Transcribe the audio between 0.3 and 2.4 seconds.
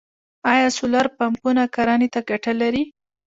آیا سولر پمپونه کرنې ته